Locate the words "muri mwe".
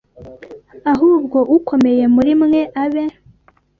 2.15-2.61